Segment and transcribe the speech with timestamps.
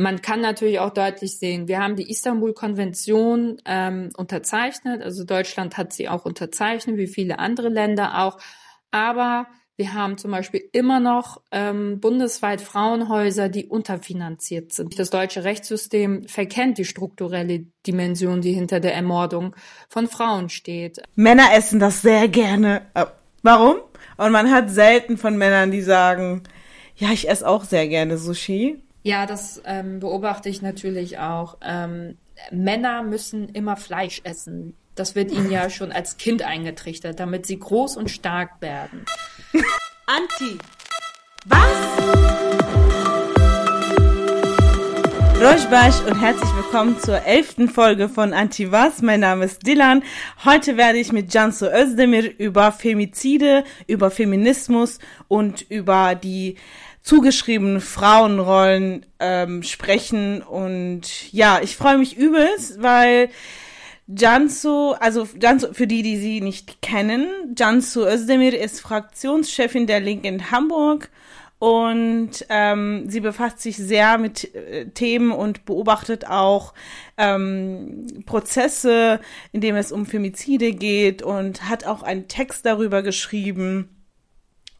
[0.00, 5.92] man kann natürlich auch deutlich sehen, wir haben die Istanbul-Konvention ähm, unterzeichnet, also Deutschland hat
[5.92, 8.38] sie auch unterzeichnet, wie viele andere Länder auch,
[8.90, 14.98] aber wir haben zum Beispiel immer noch ähm, bundesweit Frauenhäuser, die unterfinanziert sind.
[14.98, 19.56] Das deutsche Rechtssystem verkennt die strukturelle Dimension, die hinter der Ermordung
[19.88, 21.00] von Frauen steht.
[21.14, 22.82] Männer essen das sehr gerne.
[22.94, 23.06] Äh,
[23.42, 23.76] warum?
[24.16, 26.42] Und man hat selten von Männern, die sagen,
[26.96, 28.82] ja, ich esse auch sehr gerne Sushi.
[29.02, 31.56] Ja, das ähm, beobachte ich natürlich auch.
[31.62, 32.18] Ähm,
[32.50, 34.74] Männer müssen immer Fleisch essen.
[34.94, 39.06] Das wird ihnen ja schon als Kind eingetrichtert, damit sie groß und stark werden.
[40.06, 40.58] Anti.
[41.46, 42.40] Was?
[45.40, 49.00] Rojbash und herzlich willkommen zur elften Folge von Anti Was.
[49.00, 50.02] Mein Name ist Dilan.
[50.44, 54.98] Heute werde ich mit Cansu Özdemir über Femizide, über Feminismus
[55.28, 56.56] und über die
[57.02, 60.42] zugeschriebenen Frauenrollen ähm, sprechen.
[60.42, 63.30] Und ja, ich freue mich übelst, weil
[64.06, 70.26] Jansu, also Jansu, für die, die sie nicht kennen, Jansu Özdemir ist Fraktionschefin der Linken
[70.26, 71.10] in Hamburg
[71.60, 76.72] und ähm, sie befasst sich sehr mit äh, Themen und beobachtet auch
[77.18, 79.20] ähm, Prozesse,
[79.52, 83.99] in dem es um Femizide geht und hat auch einen Text darüber geschrieben.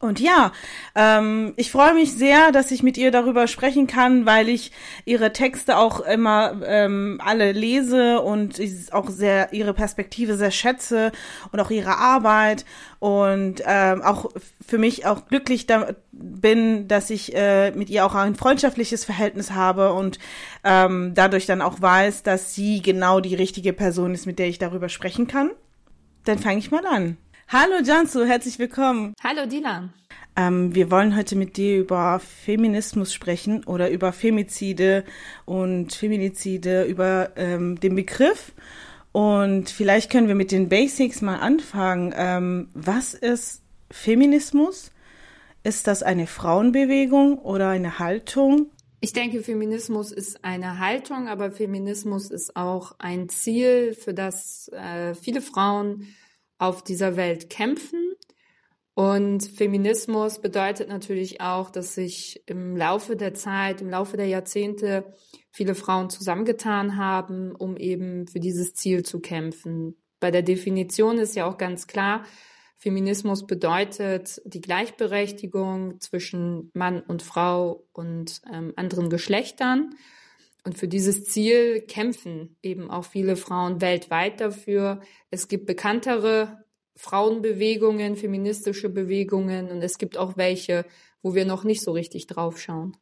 [0.01, 0.51] Und ja,
[0.95, 4.71] ähm, ich freue mich sehr, dass ich mit ihr darüber sprechen kann, weil ich
[5.05, 11.11] ihre Texte auch immer ähm, alle lese und ich auch sehr ihre Perspektive sehr schätze
[11.51, 12.65] und auch ihre Arbeit
[12.97, 14.31] und ähm, auch
[14.65, 19.51] für mich auch glücklich da bin, dass ich äh, mit ihr auch ein freundschaftliches Verhältnis
[19.51, 20.17] habe und
[20.63, 24.57] ähm, dadurch dann auch weiß, dass sie genau die richtige Person ist, mit der ich
[24.57, 25.51] darüber sprechen kann.
[26.25, 27.17] Dann fange ich mal an.
[27.53, 29.13] Hallo Jansu, herzlich willkommen.
[29.21, 29.91] Hallo Dilan.
[30.37, 35.03] Ähm, wir wollen heute mit dir über Feminismus sprechen oder über Femizide
[35.43, 38.53] und Feminizide, über ähm, den Begriff.
[39.11, 42.13] Und vielleicht können wir mit den Basics mal anfangen.
[42.15, 44.93] Ähm, was ist Feminismus?
[45.65, 48.67] Ist das eine Frauenbewegung oder eine Haltung?
[49.01, 55.15] Ich denke, Feminismus ist eine Haltung, aber Feminismus ist auch ein Ziel, für das äh,
[55.15, 56.15] viele Frauen
[56.61, 58.13] auf dieser Welt kämpfen.
[58.93, 65.11] Und Feminismus bedeutet natürlich auch, dass sich im Laufe der Zeit, im Laufe der Jahrzehnte
[65.49, 69.97] viele Frauen zusammengetan haben, um eben für dieses Ziel zu kämpfen.
[70.19, 72.25] Bei der Definition ist ja auch ganz klar,
[72.77, 79.95] Feminismus bedeutet die Gleichberechtigung zwischen Mann und Frau und ähm, anderen Geschlechtern.
[80.63, 85.01] Und für dieses Ziel kämpfen eben auch viele Frauen weltweit dafür.
[85.31, 86.63] Es gibt bekanntere
[86.95, 90.85] Frauenbewegungen, feministische Bewegungen und es gibt auch welche,
[91.23, 92.95] wo wir noch nicht so richtig drauf schauen.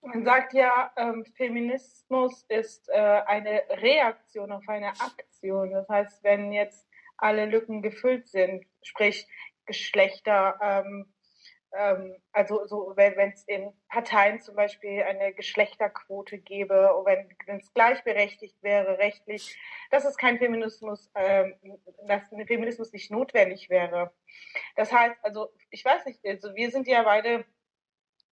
[0.00, 5.70] Man sagt ja, ähm, Feminismus ist äh, eine Reaktion auf eine Aktion.
[5.70, 6.88] Das heißt, wenn jetzt
[7.18, 9.28] alle Lücken gefüllt sind, sprich
[9.66, 11.12] Geschlechter, ähm,
[12.32, 18.98] also so, wenn es in Parteien zum Beispiel eine Geschlechterquote gäbe, wenn es gleichberechtigt wäre
[18.98, 19.58] rechtlich,
[19.90, 21.54] dass es kein Feminismus, ähm,
[22.06, 24.12] dass ein Feminismus nicht notwendig wäre.
[24.76, 27.44] Das heißt, also ich weiß nicht, also wir sind ja beide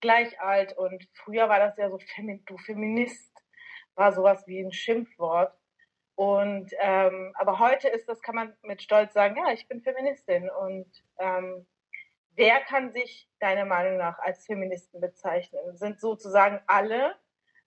[0.01, 3.33] gleich alt und früher war das ja so, du Feminist
[3.95, 5.53] war sowas wie ein Schimpfwort.
[6.15, 10.49] Und ähm, aber heute ist das, kann man mit Stolz sagen, ja, ich bin Feministin
[10.49, 10.87] und
[11.19, 11.67] ähm,
[12.37, 15.77] Wer kann sich deiner Meinung nach als Feministen bezeichnen?
[15.77, 17.15] Sind sozusagen alle,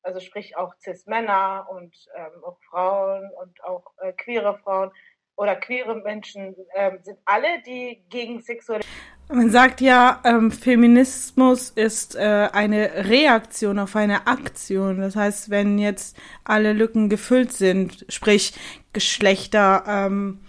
[0.04, 4.92] also sprich auch Cis-Männer und ähm, auch Frauen und auch äh, queere Frauen
[5.36, 8.84] oder queere Menschen, ähm, sind alle, die gegen sexuelle
[9.32, 15.02] man sagt ja, ähm, Feminismus ist äh, eine Reaktion auf eine Aktion.
[15.02, 18.54] Das heißt, wenn jetzt alle Lücken gefüllt sind, sprich
[18.92, 20.40] Geschlechter, ähm,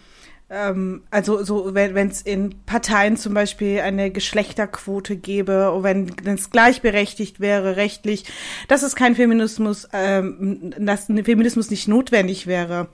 [0.50, 7.38] ähm, also so wenn es in Parteien zum Beispiel eine Geschlechterquote gäbe, wenn es gleichberechtigt
[7.38, 8.24] wäre rechtlich,
[8.66, 12.88] dass es kein Feminismus, ähm, dass ein Feminismus nicht notwendig wäre.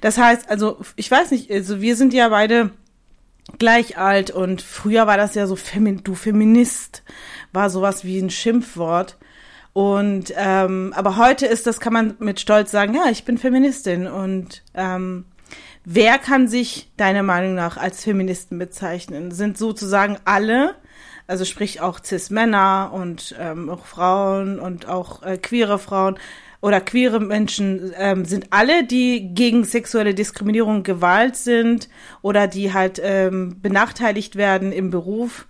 [0.00, 2.70] Das heißt, also ich weiß nicht, also wir sind ja beide
[3.58, 7.02] gleich alt und früher war das ja so Femi du Feminist
[7.52, 9.16] war sowas wie ein Schimpfwort.
[9.72, 14.08] Und ähm, aber heute ist das, kann man mit Stolz sagen, ja, ich bin Feministin
[14.08, 15.24] und ähm,
[15.90, 19.30] Wer kann sich deiner Meinung nach als Feministen bezeichnen?
[19.30, 20.74] Sind sozusagen alle,
[21.26, 26.18] also sprich auch Cis-Männer und ähm, auch Frauen und auch äh, queere Frauen
[26.60, 31.88] oder queere Menschen, ähm, sind alle, die gegen sexuelle Diskriminierung, Gewalt sind
[32.20, 35.46] oder die halt ähm, benachteiligt werden im Beruf,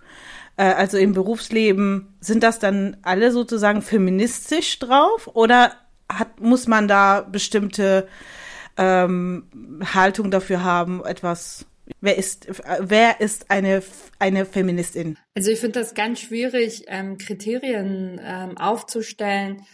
[0.55, 5.73] äh, also im Berufsleben, sind das dann alle sozusagen feministisch drauf oder
[6.07, 8.07] hat, muss man da bestimmte
[8.79, 9.43] ähm,
[9.93, 11.65] Haltung dafür haben, etwas
[12.01, 12.47] Wer ist,
[12.79, 13.81] wer ist eine,
[14.19, 15.17] eine Feministin?
[15.35, 19.65] Also ich finde das ganz schwierig, ähm, Kriterien ähm, aufzustellen,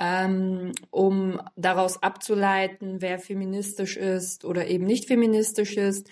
[0.00, 6.08] ähm, um daraus abzuleiten, wer feministisch ist oder eben nicht feministisch ist.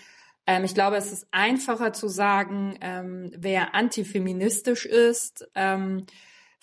[0.47, 5.49] Ähm, ich glaube, es ist einfacher zu sagen, ähm, wer antifeministisch ist.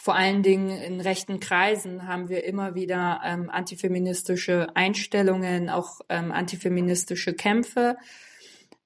[0.01, 6.31] Vor allen Dingen in rechten Kreisen haben wir immer wieder ähm, antifeministische Einstellungen, auch ähm,
[6.31, 7.97] antifeministische Kämpfe.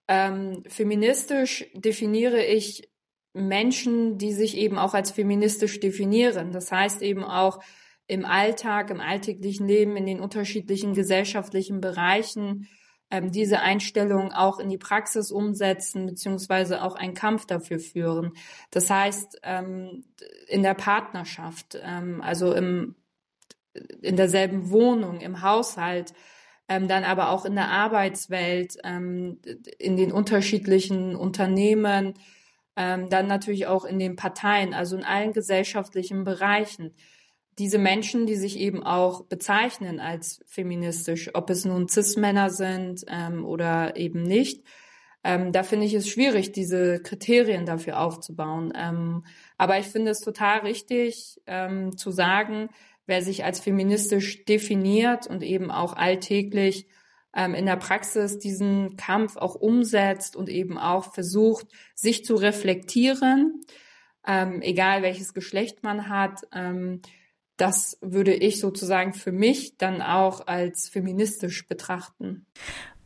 [0.08, 2.90] Ähm, feministisch definiere ich
[3.32, 6.52] Menschen, die sich eben auch als feministisch definieren.
[6.52, 7.60] Das heißt eben auch
[8.08, 12.68] im Alltag, im alltäglichen Leben, in den unterschiedlichen gesellschaftlichen Bereichen
[13.14, 18.34] ähm, diese Einstellung auch in die Praxis umsetzen, beziehungsweise auch einen Kampf dafür führen.
[18.72, 20.04] Das heißt, ähm,
[20.48, 22.96] in der Partnerschaft, ähm, also im,
[24.02, 26.16] in derselben Wohnung, im Haushalt,
[26.68, 29.40] ähm, dann aber auch in der Arbeitswelt, ähm,
[29.78, 32.16] in den unterschiedlichen Unternehmen,
[32.76, 36.96] ähm, dann natürlich auch in den Parteien, also in allen gesellschaftlichen Bereichen
[37.60, 43.46] diese Menschen, die sich eben auch bezeichnen als feministisch, ob es nun Cis-Männer sind ähm,
[43.46, 44.64] oder eben nicht,
[45.24, 48.74] ähm, da finde ich es schwierig, diese Kriterien dafür aufzubauen.
[48.76, 49.24] Ähm,
[49.58, 52.70] aber ich finde es total richtig ähm, zu sagen,
[53.06, 56.88] wer sich als feministisch definiert und eben auch alltäglich
[57.36, 63.62] ähm, in der Praxis diesen Kampf auch umsetzt und eben auch versucht, sich zu reflektieren,
[64.28, 67.02] ähm, egal welches Geschlecht man hat, ähm,
[67.58, 72.46] das würde ich sozusagen für mich dann auch als feministisch betrachten.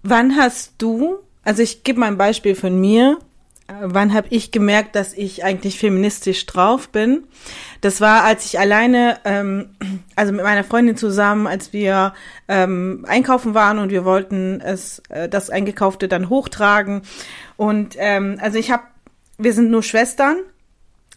[0.03, 3.19] Wann hast du, also ich gebe mal ein Beispiel von mir,
[3.67, 7.25] äh, wann habe ich gemerkt, dass ich eigentlich feministisch drauf bin?
[7.81, 9.75] Das war, als ich alleine, ähm,
[10.15, 12.13] also mit meiner Freundin zusammen, als wir
[12.47, 17.01] ähm, einkaufen waren und wir wollten es, äh, das Eingekaufte dann hochtragen.
[17.57, 18.83] Und ähm, also ich habe,
[19.37, 20.37] wir sind nur Schwestern.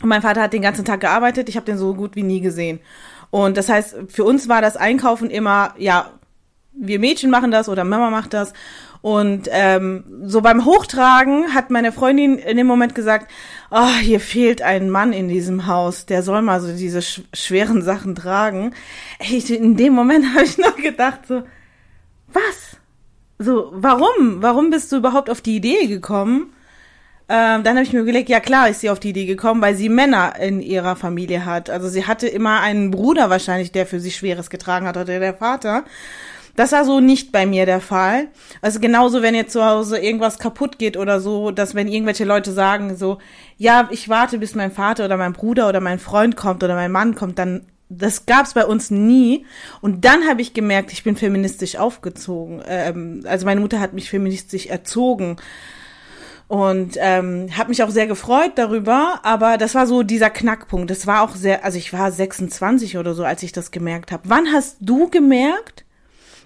[0.03, 1.49] Mein Vater hat den ganzen Tag gearbeitet.
[1.49, 2.81] Ich habe den so gut wie nie gesehen.
[3.31, 6.11] Und das heißt, für uns war das Einkaufen immer, ja,
[6.73, 8.53] wir Mädchen machen das oder Mama macht das.
[9.03, 13.31] Und ähm, so beim Hochtragen hat meine Freundin in dem Moment gesagt,
[13.71, 17.81] oh, hier fehlt ein Mann in diesem Haus, der soll mal so diese sch schweren
[17.81, 18.75] Sachen tragen.
[19.21, 21.43] Ich, in dem Moment habe ich noch gedacht, so,
[22.29, 22.77] was?
[23.39, 24.43] So, warum?
[24.43, 26.53] Warum bist du überhaupt auf die Idee gekommen?
[27.33, 29.77] Ähm, dann habe ich mir überlegt, ja klar ist sie auf die Idee gekommen, weil
[29.77, 31.71] sie Männer in ihrer Familie hat.
[31.71, 35.35] Also sie hatte immer einen Bruder wahrscheinlich, der für sie Schweres getragen hat, oder der
[35.35, 35.85] Vater.
[36.57, 38.27] Das war so nicht bei mir der Fall.
[38.63, 42.51] Also genauso, wenn jetzt zu Hause irgendwas kaputt geht oder so, dass wenn irgendwelche Leute
[42.51, 43.19] sagen so,
[43.57, 46.91] ja, ich warte, bis mein Vater oder mein Bruder oder mein Freund kommt oder mein
[46.91, 49.47] Mann kommt, dann das gab's bei uns nie.
[49.81, 52.61] Und dann habe ich gemerkt, ich bin feministisch aufgezogen.
[52.67, 55.37] Ähm, also meine Mutter hat mich feministisch erzogen
[56.51, 60.91] und ähm, habe mich auch sehr gefreut darüber, aber das war so dieser Knackpunkt.
[60.91, 64.25] Das war auch sehr, also ich war 26 oder so, als ich das gemerkt habe.
[64.29, 65.85] Wann hast du gemerkt,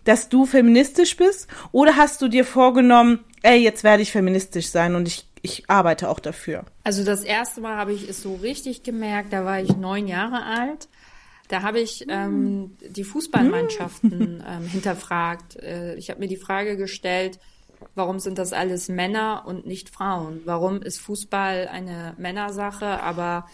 [0.05, 4.95] dass du feministisch bist oder hast du dir vorgenommen, ey, jetzt werde ich feministisch sein
[4.95, 6.65] und ich ich arbeite auch dafür.
[6.85, 10.43] Also das erste Mal habe ich es so richtig gemerkt, da war ich neun Jahre
[10.45, 10.89] alt.
[11.49, 15.57] Da habe ich ähm, die Fußballmannschaften ähm, hinterfragt.
[15.57, 17.39] Äh, ich habe mir die Frage gestellt,
[17.95, 20.43] Warum sind das alles Männer und nicht Frauen?
[20.45, 23.47] Warum ist Fußball eine Männersache, aber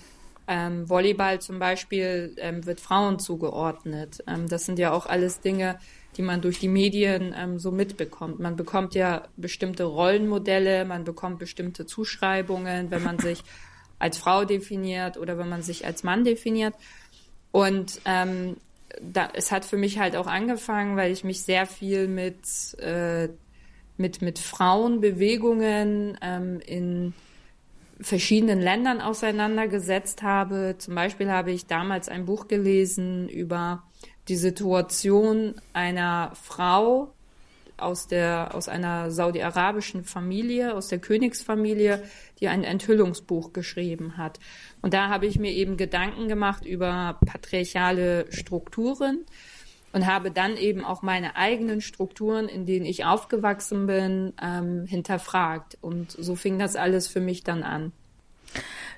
[0.47, 4.23] ähm, Volleyball zum Beispiel ähm, wird Frauen zugeordnet?
[4.27, 5.79] Ähm, das sind ja auch alles Dinge,
[6.17, 8.41] die man durch die Medien ähm, so mitbekommt.
[8.41, 13.43] Man bekommt ja bestimmte Rollenmodelle, man bekommt bestimmte Zuschreibungen, wenn man sich
[13.99, 16.75] als Frau definiert oder wenn man sich als Mann definiert.
[17.53, 18.57] Und ähm,
[19.01, 23.29] da, es hat für mich halt auch angefangen, weil ich mich sehr viel mit äh,
[24.01, 27.15] mit, mit Frauenbewegungen ähm, in
[28.01, 30.77] verschiedenen Ländern auseinandergesetzt habe.
[30.79, 33.83] Zum Beispiel habe ich damals ein Buch gelesen über
[34.29, 37.13] die Situation einer Frau
[37.77, 42.03] aus der, aus einer saudi-arabischen Familie, aus der Königsfamilie,
[42.39, 44.39] die ein Enthüllungsbuch geschrieben hat.
[44.83, 49.25] Und da habe ich mir eben Gedanken gemacht über patriarchale Strukturen
[49.93, 55.79] und habe dann eben auch meine eigenen Strukturen, in denen ich aufgewachsen bin, ähm, hinterfragt.
[55.81, 57.93] Und so fing das alles für mich dann an.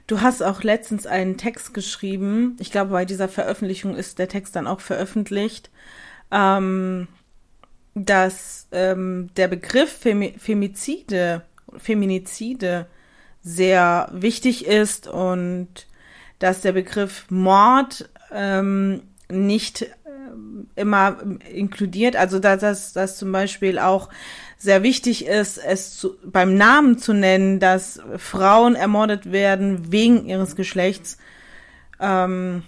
[0.07, 2.57] Du hast auch letztens einen Text geschrieben.
[2.59, 5.71] Ich glaube, bei dieser Veröffentlichung ist der Text dann auch veröffentlicht,
[6.31, 7.09] ähm,
[7.95, 11.43] dass ähm, der Begriff Femi Femizide,
[11.77, 12.87] Feminizide
[13.43, 15.87] sehr wichtig ist und
[16.39, 19.87] dass der Begriff Mord ähm, nicht
[20.77, 21.19] immer
[21.53, 24.09] inkludiert, also dass, dass, dass zum Beispiel auch
[24.59, 30.55] sehr wichtig ist, es zu, beim Namen zu nennen, dass Frauen ermordet werden wegen ihres
[30.57, 31.19] Geschlechts.
[32.01, 32.63] Ähm,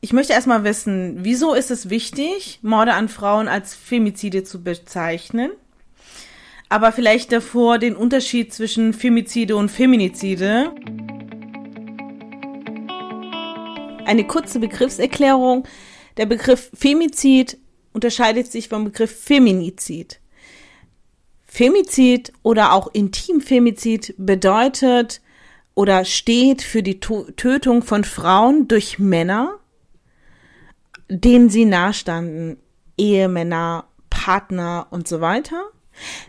[0.00, 5.50] ich möchte erstmal wissen, wieso ist es wichtig, Morde an Frauen als Femizide zu bezeichnen?
[6.70, 10.72] Aber vielleicht davor den Unterschied zwischen Femizide und Feminizide.
[14.06, 15.64] Eine kurze Begriffserklärung.
[16.20, 17.56] Der Begriff Femizid
[17.94, 20.20] unterscheidet sich vom Begriff Feminizid.
[21.46, 25.22] Femizid oder auch Intimfemizid bedeutet
[25.74, 29.60] oder steht für die Tötung von Frauen durch Männer,
[31.08, 32.58] denen sie nahestanden,
[32.98, 35.70] Ehemänner, Partner und so weiter.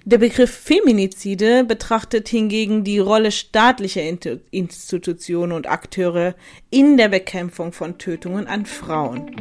[0.05, 4.01] Der Begriff Feminizide betrachtet hingegen die Rolle staatlicher
[4.51, 6.35] Institutionen und Akteure
[6.69, 9.31] in der Bekämpfung von Tötungen an Frauen.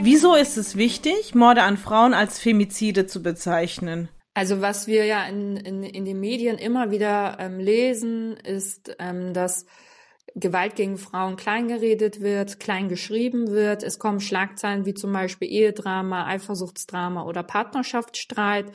[0.00, 4.10] Wieso ist es wichtig, Morde an Frauen als Femizide zu bezeichnen?
[4.34, 9.32] Also was wir ja in, in, in den Medien immer wieder ähm, lesen, ist, ähm,
[9.32, 9.64] dass
[10.36, 13.82] Gewalt gegen Frauen kleingeredet wird, klein geschrieben wird.
[13.82, 18.72] Es kommen Schlagzeilen wie zum Beispiel Ehedrama, Eifersuchtsdrama oder Partnerschaftsstreit.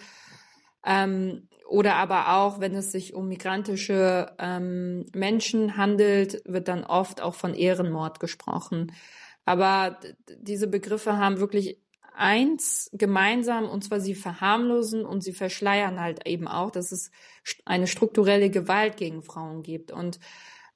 [0.85, 7.21] Ähm, oder aber auch, wenn es sich um migrantische ähm, Menschen handelt, wird dann oft
[7.21, 8.93] auch von Ehrenmord gesprochen.
[9.45, 9.99] Aber
[10.37, 11.77] diese Begriffe haben wirklich
[12.15, 17.11] eins gemeinsam, und zwar sie verharmlosen und sie verschleiern halt eben auch, dass es
[17.65, 19.91] eine strukturelle Gewalt gegen Frauen gibt.
[19.91, 20.19] Und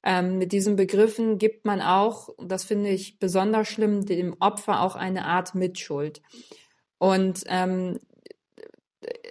[0.04, 4.96] ähm, mit diesen Begriffen gibt man auch, das finde ich besonders schlimm, dem Opfer auch
[4.96, 6.20] eine Art Mitschuld.
[6.98, 7.98] Und ähm,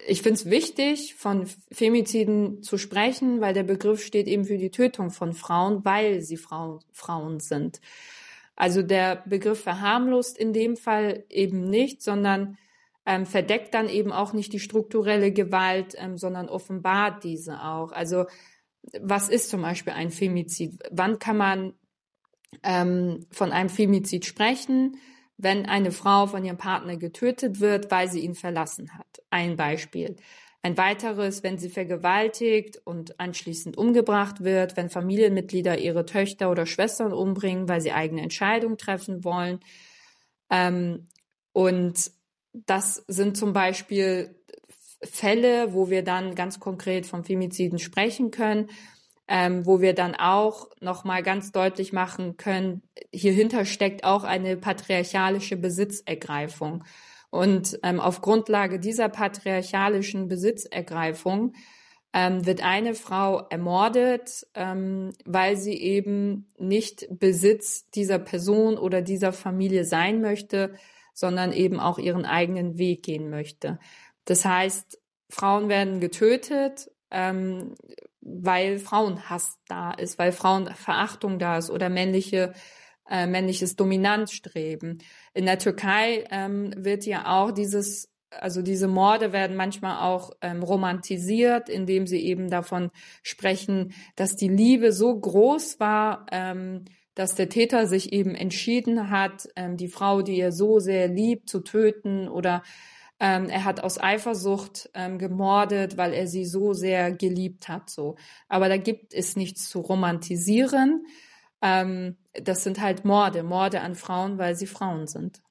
[0.08, 4.72] ich finde es wichtig, von Femiziden zu sprechen, weil der Begriff steht eben für die
[4.72, 7.80] Tötung von Frauen, weil sie Frau, Frauen sind.
[8.56, 12.58] Also der Begriff verharmlost in dem Fall eben nicht, sondern
[13.06, 17.92] ähm, verdeckt dann eben auch nicht die strukturelle Gewalt, ähm, sondern offenbart diese auch.
[17.92, 18.25] Also
[19.01, 20.79] was ist zum Beispiel ein Femizid?
[20.91, 21.73] Wann kann man
[22.63, 24.97] ähm, von einem Femizid sprechen?
[25.37, 29.23] Wenn eine Frau von ihrem Partner getötet wird, weil sie ihn verlassen hat.
[29.29, 30.15] Ein Beispiel.
[30.61, 37.11] Ein weiteres, wenn sie vergewaltigt und anschließend umgebracht wird, wenn Familienmitglieder ihre Töchter oder Schwestern
[37.11, 39.59] umbringen, weil sie eigene Entscheidungen treffen wollen.
[40.49, 41.09] Ähm,
[41.51, 42.11] und
[42.53, 44.35] das sind zum Beispiel
[45.03, 48.69] Fälle, wo wir dann ganz konkret vom Femiziden sprechen können,
[49.27, 52.81] ähm, wo wir dann auch nochmal ganz deutlich machen können,
[53.12, 56.83] hierhinter steckt auch eine patriarchalische Besitzergreifung.
[57.29, 61.53] Und ähm, auf Grundlage dieser patriarchalischen Besitzergreifung
[62.13, 69.33] ähm, wird eine Frau ermordet, ähm, weil sie eben nicht Besitz dieser Person oder dieser
[69.33, 70.75] Familie sein möchte,
[71.13, 73.79] sondern eben auch ihren eigenen Weg gehen möchte.
[74.25, 75.00] Das heißt,
[75.30, 77.75] Frauen werden getötet, ähm,
[78.22, 82.53] weil Frauenhass da ist, weil Frauenverachtung da ist oder männliche
[83.10, 85.00] äh, männliches Dominanzstreben.
[85.34, 90.63] In der Türkei ähm, wird ja auch dieses, also diese Morde werden manchmal auch ähm,
[90.63, 97.50] romantisiert, indem sie eben davon sprechen, dass die Liebe so groß war, ähm, dass der
[97.50, 102.27] Täter sich eben entschieden hat, ähm, die Frau, die er so sehr liebt, zu töten
[102.27, 102.63] oder
[103.20, 107.89] ähm, er hat aus Eifersucht ähm, gemordet, weil er sie so sehr geliebt hat.
[107.89, 108.15] So,
[108.50, 111.05] aber da gibt es nichts zu romantisieren.
[111.62, 115.41] Ähm, das sind halt Morde, Morde an Frauen, weil sie Frauen sind.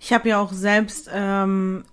[0.00, 1.84] Ich habe ja auch selbst ähm,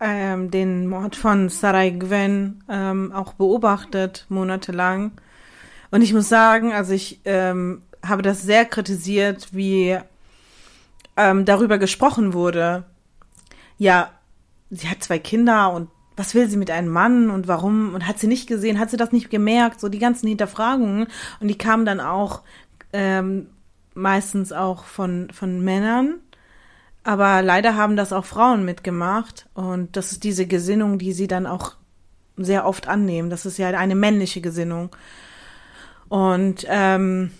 [0.00, 5.12] ähm, den Mord von Sarai Gwen ähm, auch beobachtet, monatelang.
[5.90, 9.98] Und ich muss sagen, also ich habe das sehr kritisiert, wie
[11.16, 12.84] darüber gesprochen wurde.
[13.78, 14.10] Ja,
[14.70, 17.94] sie hat zwei Kinder und was will sie mit einem Mann und warum?
[17.94, 21.06] Und hat sie nicht gesehen, hat sie das nicht gemerkt, so die ganzen Hinterfragungen.
[21.38, 22.42] Und die kamen dann auch
[22.92, 23.46] ähm,
[23.94, 26.14] meistens auch von, von Männern,
[27.04, 29.48] aber leider haben das auch Frauen mitgemacht.
[29.54, 31.76] Und das ist diese Gesinnung, die sie dann auch
[32.36, 33.30] sehr oft annehmen.
[33.30, 34.90] Das ist ja eine männliche Gesinnung.
[36.08, 37.30] Und ähm,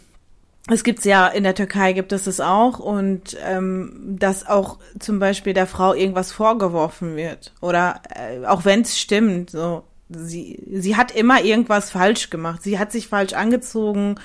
[0.70, 5.18] es gibt's ja in der Türkei gibt es es auch und ähm, dass auch zum
[5.18, 10.96] Beispiel der Frau irgendwas vorgeworfen wird oder äh, auch wenn es stimmt, so sie sie
[10.96, 14.16] hat immer irgendwas falsch gemacht, sie hat sich falsch angezogen,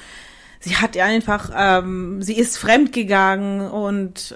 [0.60, 4.36] sie hat einfach ähm, sie ist fremd gegangen und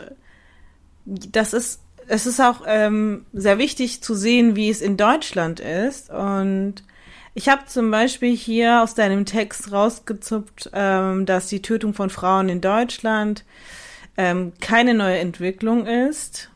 [1.06, 6.10] das ist es ist auch ähm, sehr wichtig zu sehen, wie es in Deutschland ist.
[6.10, 6.76] Und
[7.38, 12.50] ich habe zum Beispiel hier aus deinem Text rausgezupft, ähm, dass die Tötung von Frauen
[12.50, 13.46] in Deutschland
[14.18, 16.50] ähm, keine neue Entwicklung ist.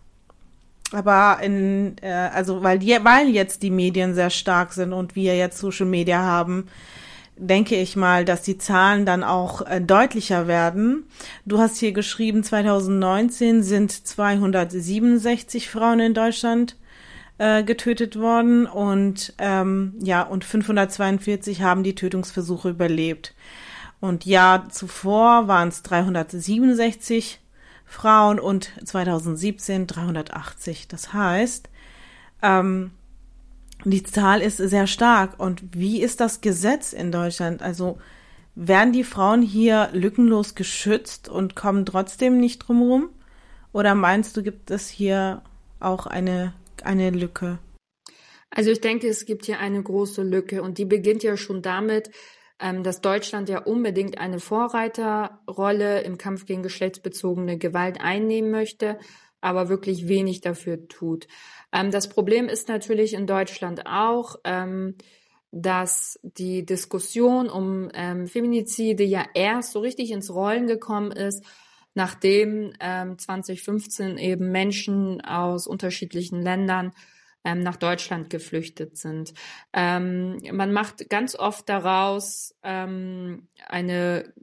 [0.91, 5.59] Aber in, äh, also weil, weil jetzt die Medien sehr stark sind und wir jetzt
[5.59, 6.67] Social Media haben,
[7.37, 11.03] denke ich mal, dass die Zahlen dann auch äh, deutlicher werden.
[11.45, 16.75] Du hast hier geschrieben, 2019 sind 267 Frauen in Deutschland
[17.41, 23.33] äh, getötet worden und ähm, ja und 542 haben die Tötungsversuche überlebt.
[23.99, 27.39] Und Jahr zuvor waren es 367
[27.83, 30.87] Frauen und 2017 380.
[30.87, 31.67] Das heißt,
[32.43, 32.91] ähm,
[33.85, 35.39] die Zahl ist sehr stark.
[35.39, 37.63] Und wie ist das Gesetz in Deutschland?
[37.63, 37.97] Also
[38.53, 43.09] werden die Frauen hier lückenlos geschützt und kommen trotzdem nicht drumherum?
[43.73, 45.41] Oder meinst du, gibt es hier
[45.79, 46.53] auch eine,
[46.85, 47.59] eine Lücke?
[48.49, 52.11] Also ich denke, es gibt hier eine große Lücke und die beginnt ja schon damit,
[52.59, 58.99] ähm, dass Deutschland ja unbedingt eine Vorreiterrolle im Kampf gegen geschlechtsbezogene Gewalt einnehmen möchte,
[59.39, 61.27] aber wirklich wenig dafür tut.
[61.71, 64.95] Ähm, das Problem ist natürlich in Deutschland auch, ähm,
[65.53, 67.89] dass die Diskussion um
[68.27, 71.43] Feminizide ja erst so richtig ins Rollen gekommen ist,
[71.93, 76.93] nachdem ähm, 2015 eben Menschen aus unterschiedlichen Ländern
[77.43, 79.33] ähm, nach Deutschland geflüchtet sind.
[79.73, 84.33] Ähm, man macht ganz oft daraus ähm, eine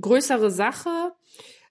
[0.00, 1.12] größere Sache,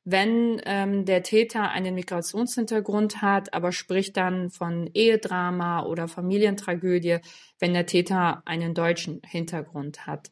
[0.05, 7.19] wenn ähm, der Täter einen Migrationshintergrund hat, aber spricht dann von Ehedrama oder Familientragödie,
[7.59, 10.31] wenn der Täter einen deutschen Hintergrund hat.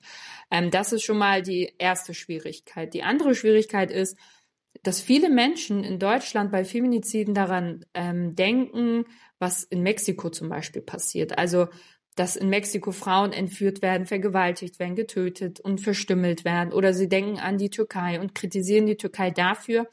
[0.50, 2.94] Ähm, das ist schon mal die erste Schwierigkeit.
[2.94, 4.18] Die andere Schwierigkeit ist,
[4.84, 9.06] dass viele Menschen in Deutschland bei Feminiziden daran ähm, denken,
[9.40, 11.38] was in Mexiko zum Beispiel passiert.
[11.38, 11.68] Also
[12.18, 16.74] dass in Mexiko Frauen entführt werden, vergewaltigt werden, getötet und verstümmelt werden.
[16.74, 19.88] Oder sie denken an die Türkei und kritisieren die Türkei dafür,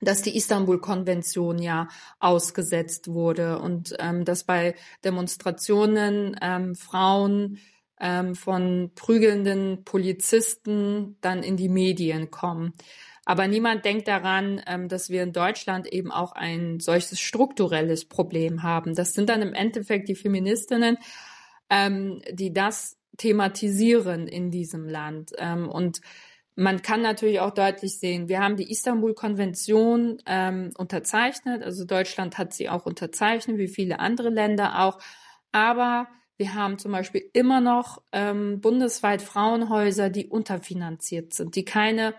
[0.00, 1.88] dass die Istanbul-Konvention ja
[2.18, 7.58] ausgesetzt wurde und ähm, dass bei Demonstrationen ähm, Frauen
[8.00, 12.72] ähm, von prügelnden Polizisten dann in die Medien kommen.
[13.24, 18.62] Aber niemand denkt daran, ähm, dass wir in Deutschland eben auch ein solches strukturelles Problem
[18.62, 18.94] haben.
[18.94, 20.98] Das sind dann im Endeffekt die Feministinnen,
[21.70, 25.32] ähm, die das thematisieren in diesem Land.
[25.38, 26.00] Ähm, und
[26.56, 30.20] man kann natürlich auch deutlich sehen, wir haben die Istanbul-Konvention
[30.76, 35.00] unterzeichnet, also Deutschland hat sie auch unterzeichnet, wie viele andere Länder auch,
[35.50, 36.06] aber
[36.36, 42.14] wir haben zum Beispiel immer noch bundesweit Frauenhäuser, die unterfinanziert sind, die keine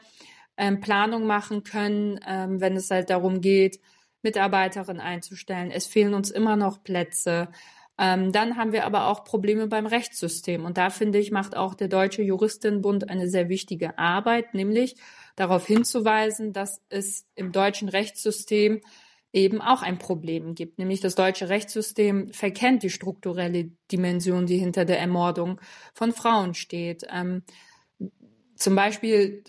[0.57, 3.79] ähm, Planung machen können, ähm, wenn es halt darum geht,
[4.21, 5.71] Mitarbeiterinnen einzustellen.
[5.71, 7.49] Es fehlen uns immer noch Plätze.
[7.97, 10.65] Ähm, dann haben wir aber auch Probleme beim Rechtssystem.
[10.65, 14.95] Und da finde ich, macht auch der Deutsche Juristinnenbund eine sehr wichtige Arbeit, nämlich
[15.35, 18.81] darauf hinzuweisen, dass es im deutschen Rechtssystem
[19.31, 20.79] eben auch ein Problem gibt.
[20.79, 25.59] Nämlich das deutsche Rechtssystem verkennt die strukturelle Dimension, die hinter der Ermordung
[25.93, 27.05] von Frauen steht.
[27.11, 27.43] Ähm,
[28.55, 29.43] zum Beispiel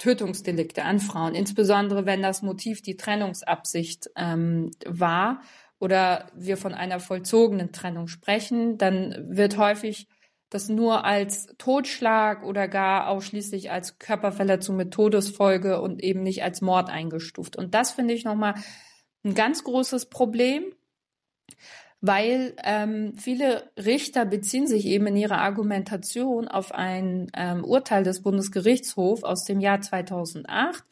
[0.00, 5.42] Tötungsdelikte an Frauen, insbesondere wenn das Motiv die Trennungsabsicht ähm, war
[5.78, 10.08] oder wir von einer vollzogenen Trennung sprechen, dann wird häufig
[10.48, 16.60] das nur als Totschlag oder gar ausschließlich als Körperverletzung mit Todesfolge und eben nicht als
[16.60, 17.56] Mord eingestuft.
[17.56, 18.54] Und das finde ich nochmal
[19.22, 20.64] ein ganz großes Problem,
[22.00, 28.22] weil ähm, viele Richter beziehen sich eben in ihrer Argumentation auf ein ähm, Urteil des
[28.22, 30.84] Bundesgerichtshofs aus dem Jahr 2008.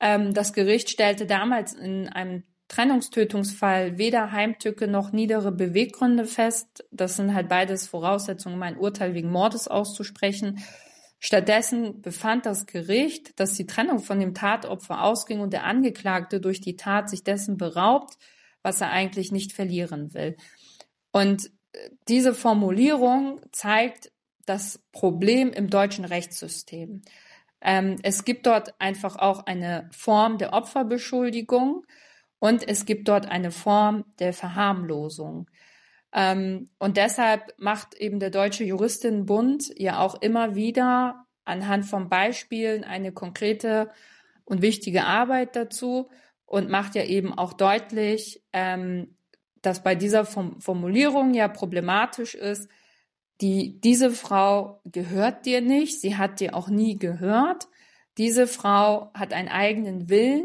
[0.00, 6.84] Ähm, das Gericht stellte damals in einem Trennungstötungsfall weder Heimtücke noch niedere Beweggründe fest.
[6.90, 10.60] Das sind halt beides Voraussetzungen, um ein Urteil wegen Mordes auszusprechen.
[11.18, 16.62] Stattdessen befand das Gericht, dass die Trennung von dem Tatopfer ausging und der Angeklagte durch
[16.62, 18.16] die Tat sich dessen beraubt,
[18.62, 20.36] was er eigentlich nicht verlieren will.
[21.12, 24.12] Und äh, diese Formulierung zeigt
[24.46, 27.02] das Problem im deutschen Rechtssystem.
[27.60, 31.84] Ähm, es gibt dort einfach auch eine Form der Opferbeschuldigung
[32.38, 35.48] und es gibt dort eine Form der Verharmlosung.
[36.12, 42.84] Ähm, und deshalb macht eben der Deutsche Juristinnenbund ja auch immer wieder anhand von Beispielen
[42.84, 43.90] eine konkrete
[44.44, 46.10] und wichtige Arbeit dazu
[46.50, 49.14] und macht ja eben auch deutlich, ähm,
[49.62, 52.68] dass bei dieser Formulierung ja problematisch ist,
[53.40, 57.68] die, diese Frau gehört dir nicht, sie hat dir auch nie gehört.
[58.18, 60.44] Diese Frau hat einen eigenen Willen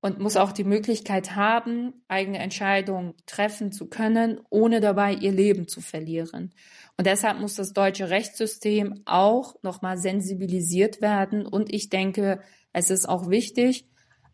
[0.00, 5.68] und muss auch die Möglichkeit haben, eigene Entscheidungen treffen zu können, ohne dabei ihr Leben
[5.68, 6.52] zu verlieren.
[6.98, 11.46] Und deshalb muss das deutsche Rechtssystem auch nochmal sensibilisiert werden.
[11.46, 12.40] Und ich denke,
[12.72, 13.86] es ist auch wichtig,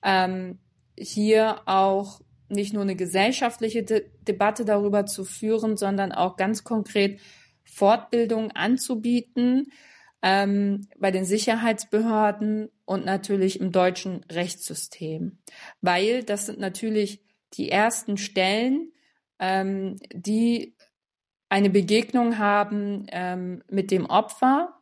[0.02, 0.58] ähm,
[1.00, 7.20] hier auch nicht nur eine gesellschaftliche De Debatte darüber zu führen, sondern auch ganz konkret
[7.64, 9.70] Fortbildung anzubieten
[10.22, 15.38] ähm, bei den Sicherheitsbehörden und natürlich im deutschen Rechtssystem.
[15.80, 17.22] Weil das sind natürlich
[17.54, 18.92] die ersten Stellen,
[19.38, 20.74] ähm, die
[21.48, 24.74] eine Begegnung haben ähm, mit dem Opfer.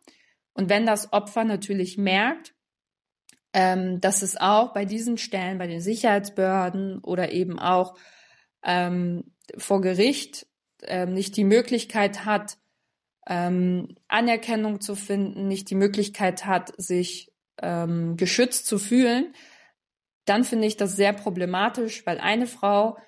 [0.53, 2.56] Und wenn das Opfer natürlich merkt,
[3.57, 7.97] ähm, dass es auch bei diesen Stellen, bei den Sicherheitsbehörden oder eben auch
[8.63, 10.47] ähm, vor Gericht
[10.83, 12.59] ähm, nicht die Möglichkeit hat,
[13.27, 19.33] ähm, Anerkennung zu finden, nicht die Möglichkeit hat, sich ähm, geschützt zu fühlen,
[20.27, 22.99] dann finde ich das sehr problematisch, weil eine Frau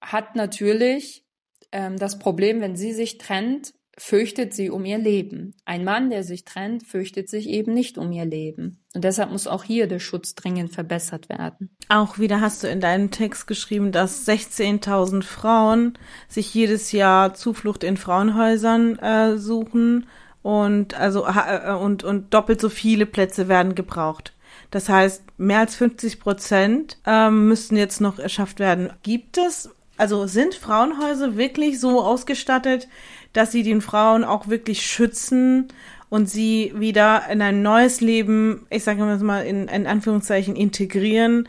[0.00, 1.24] hat natürlich
[1.70, 5.54] ähm, das Problem, wenn sie sich trennt, fürchtet sie um ihr Leben.
[5.64, 8.78] Ein Mann, der sich trennt, fürchtet sich eben nicht um ihr Leben.
[8.94, 11.70] Und deshalb muss auch hier der Schutz dringend verbessert werden.
[11.88, 17.84] Auch wieder hast du in deinem Text geschrieben, dass 16.000 Frauen sich jedes Jahr Zuflucht
[17.84, 20.06] in Frauenhäusern äh, suchen
[20.42, 24.34] und also äh, und und doppelt so viele Plätze werden gebraucht.
[24.70, 28.92] Das heißt, mehr als 50 Prozent ähm, müssten jetzt noch erschafft werden.
[29.02, 32.88] Gibt es also sind Frauenhäuser wirklich so ausgestattet,
[33.32, 35.68] dass sie den Frauen auch wirklich schützen
[36.08, 41.48] und sie wieder in ein neues Leben, ich sage mal in, in Anführungszeichen, integrieren.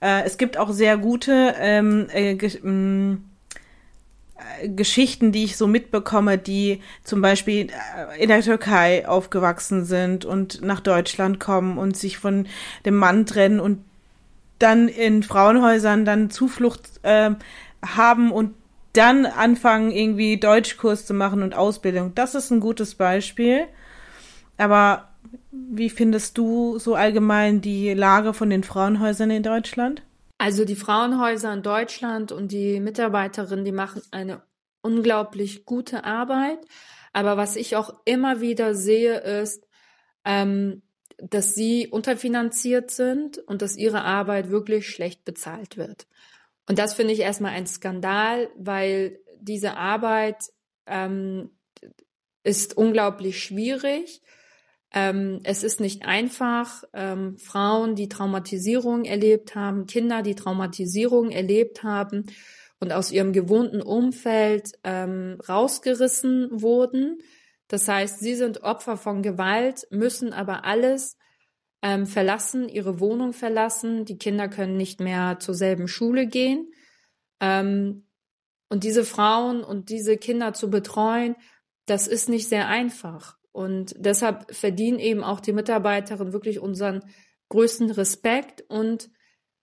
[0.00, 3.24] Äh, es gibt auch sehr gute ähm, äh, ähm,
[4.64, 10.62] Geschichten, die ich so mitbekomme, die zum Beispiel äh, in der Türkei aufgewachsen sind und
[10.62, 12.46] nach Deutschland kommen und sich von
[12.84, 13.84] dem Mann trennen und
[14.58, 17.30] dann in Frauenhäusern dann Zuflucht äh,
[17.84, 18.54] haben und
[18.92, 22.14] dann anfangen, irgendwie Deutschkurs zu machen und Ausbildung.
[22.14, 23.66] Das ist ein gutes Beispiel.
[24.56, 25.08] Aber
[25.52, 30.02] wie findest du so allgemein die Lage von den Frauenhäusern in Deutschland?
[30.38, 34.42] Also die Frauenhäuser in Deutschland und die Mitarbeiterinnen, die machen eine
[34.82, 36.58] unglaublich gute Arbeit.
[37.12, 39.66] Aber was ich auch immer wieder sehe, ist,
[40.24, 40.82] ähm,
[41.18, 46.06] dass sie unterfinanziert sind und dass ihre Arbeit wirklich schlecht bezahlt wird.
[46.70, 50.36] Und das finde ich erstmal ein Skandal, weil diese Arbeit
[50.86, 51.50] ähm,
[52.44, 54.22] ist unglaublich schwierig.
[54.92, 61.82] Ähm, es ist nicht einfach, ähm, Frauen, die Traumatisierung erlebt haben, Kinder, die Traumatisierung erlebt
[61.82, 62.26] haben
[62.78, 67.18] und aus ihrem gewohnten Umfeld ähm, rausgerissen wurden.
[67.66, 71.16] Das heißt, sie sind Opfer von Gewalt, müssen aber alles
[71.82, 74.04] ähm, verlassen, ihre Wohnung verlassen.
[74.04, 76.70] Die Kinder können nicht mehr zur selben Schule gehen.
[77.40, 78.06] Ähm,
[78.68, 81.34] und diese Frauen und diese Kinder zu betreuen,
[81.86, 83.36] das ist nicht sehr einfach.
[83.52, 87.02] Und deshalb verdienen eben auch die Mitarbeiterinnen wirklich unseren
[87.48, 88.62] größten Respekt.
[88.68, 89.10] Und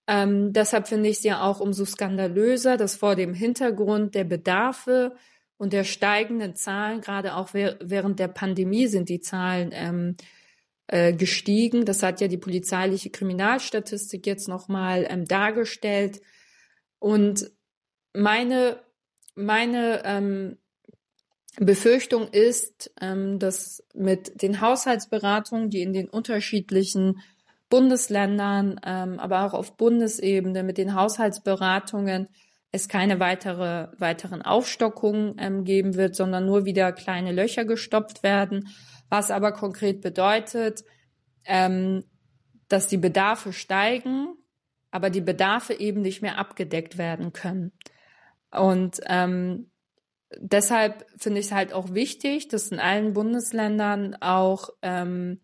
[0.08, 5.16] ähm, deshalb finde ich es ja auch umso skandalöser, dass vor dem Hintergrund der Bedarfe
[5.58, 10.18] und der steigenden Zahlen, gerade auch während der Pandemie sind die Zahlen ähm,
[10.88, 11.86] äh, gestiegen.
[11.86, 16.22] Das hat ja die polizeiliche Kriminalstatistik jetzt nochmal ähm, dargestellt.
[17.00, 17.52] Und
[18.14, 18.80] meine,
[19.36, 20.58] meine ähm,
[21.60, 27.22] Befürchtung ist, ähm, dass mit den Haushaltsberatungen, die in den unterschiedlichen
[27.70, 32.30] Bundesländern, ähm, aber auch auf Bundesebene mit den Haushaltsberatungen
[32.72, 38.70] es keine weitere, weiteren Aufstockungen ähm, geben wird, sondern nur wieder kleine Löcher gestopft werden
[39.10, 40.84] was aber konkret bedeutet,
[41.46, 42.04] ähm,
[42.68, 44.36] dass die Bedarfe steigen,
[44.92, 47.72] aber die Bedarfe eben nicht mehr abgedeckt werden können.
[48.52, 49.72] Und ähm,
[50.38, 55.40] deshalb finde ich es halt auch wichtig, dass in allen Bundesländern auch ähm,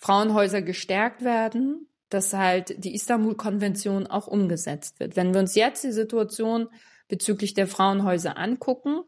[0.00, 5.16] Frauenhäuser gestärkt werden, dass halt die Istanbul-Konvention auch umgesetzt wird.
[5.16, 6.68] Wenn wir uns jetzt die Situation
[7.08, 9.02] bezüglich der Frauenhäuser angucken,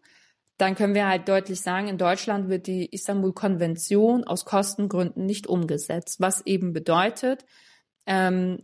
[0.62, 6.20] dann können wir halt deutlich sagen, in Deutschland wird die Istanbul-Konvention aus Kostengründen nicht umgesetzt,
[6.20, 7.44] was eben bedeutet,
[8.06, 8.62] ähm,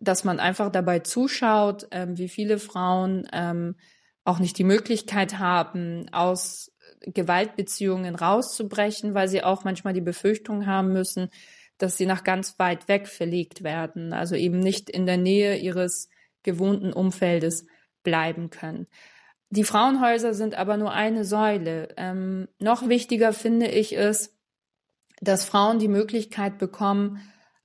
[0.00, 3.76] dass man einfach dabei zuschaut, ähm, wie viele Frauen ähm,
[4.24, 10.92] auch nicht die Möglichkeit haben, aus Gewaltbeziehungen rauszubrechen, weil sie auch manchmal die Befürchtung haben
[10.92, 11.30] müssen,
[11.78, 16.08] dass sie nach ganz weit weg verlegt werden, also eben nicht in der Nähe ihres
[16.42, 17.66] gewohnten Umfeldes
[18.02, 18.88] bleiben können.
[19.50, 21.88] Die Frauenhäuser sind aber nur eine Säule.
[21.96, 24.36] Ähm, noch wichtiger finde ich es,
[25.20, 27.20] dass Frauen die Möglichkeit bekommen,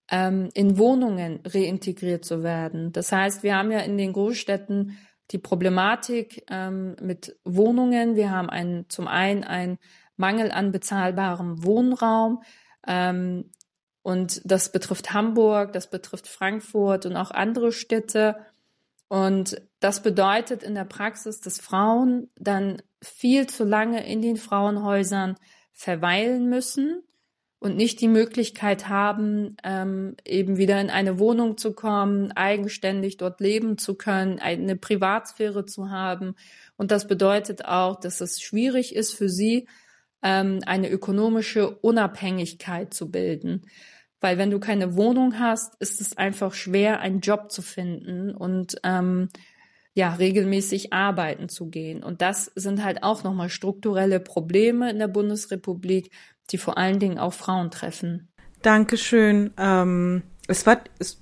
[0.10, 2.92] ähm, in Wohnungen reintegriert zu werden.
[2.92, 4.98] Das heißt, wir haben ja in den Großstädten
[5.32, 8.16] die Problematik ähm, mit Wohnungen.
[8.16, 9.78] Wir haben einen, zum einen einen
[10.18, 12.44] Mangel an bezahlbarem Wohnraum.
[12.86, 13.52] Ähm,
[14.04, 18.36] und das betrifft Hamburg, das betrifft Frankfurt und auch andere Städte.
[19.12, 25.36] Und das bedeutet in der Praxis, dass Frauen dann viel zu lange in den Frauenhäusern
[25.74, 27.04] verweilen müssen
[27.60, 33.42] und nicht die Möglichkeit haben, ähm, eben wieder in eine Wohnung zu kommen, eigenständig dort
[33.42, 36.36] leben zu können, eine Privatsphäre zu haben.
[36.78, 39.68] Und das bedeutet auch, dass es schwierig ist für sie,
[40.24, 43.64] ähm, eine ökonomische Unabhängigkeit zu bilden.
[44.22, 48.78] Weil wenn du keine Wohnung hast, ist es einfach schwer, einen Job zu finden und
[48.84, 49.30] ähm,
[49.94, 52.02] ja, regelmäßig arbeiten zu gehen.
[52.04, 56.12] Und das sind halt auch nochmal strukturelle Probleme in der Bundesrepublik,
[56.52, 58.30] die vor allen Dingen auch Frauen treffen.
[58.62, 59.52] Dankeschön.
[59.58, 61.20] Ähm, es, war, es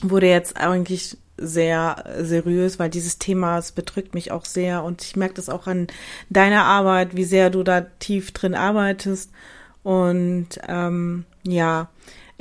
[0.00, 5.16] wurde jetzt eigentlich sehr seriös, weil dieses Thema, es bedrückt mich auch sehr und ich
[5.16, 5.86] merke das auch an
[6.30, 9.30] deiner Arbeit, wie sehr du da tief drin arbeitest.
[9.82, 11.88] Und ähm, ja,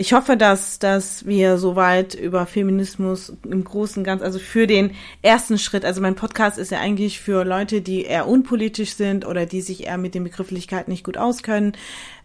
[0.02, 4.96] ich hoffe, dass, dass wir soweit über Feminismus im Großen und Ganzen, also für den
[5.22, 9.46] ersten Schritt, also mein Podcast ist ja eigentlich für Leute, die eher unpolitisch sind oder
[9.46, 11.74] die sich eher mit den Begrifflichkeiten nicht gut auskennen,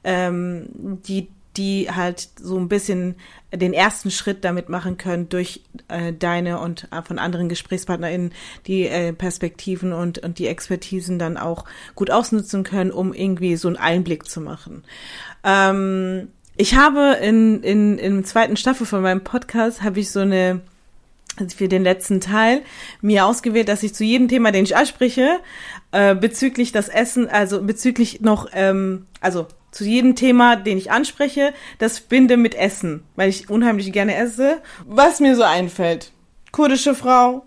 [0.04, 0.68] ähm,
[1.06, 3.14] die die halt so ein bisschen
[3.50, 8.32] den ersten Schritt damit machen können durch äh, deine und äh, von anderen GesprächspartnerInnen
[8.66, 13.68] die äh, Perspektiven und, und die Expertisen dann auch gut ausnutzen können, um irgendwie so
[13.68, 14.84] einen Einblick zu machen.
[15.44, 20.62] Ähm, ich habe in, in, im zweiten Staffel von meinem Podcast habe ich so eine
[21.54, 22.62] für den letzten Teil
[23.02, 25.40] mir ausgewählt, dass ich zu jedem Thema, den ich anspreche,
[25.92, 31.52] äh, bezüglich das Essen, also bezüglich noch, ähm, also zu jedem Thema, den ich anspreche,
[31.78, 34.62] das binde mit Essen, weil ich unheimlich gerne esse.
[34.86, 36.12] Was mir so einfällt.
[36.52, 37.44] Kurdische Frau,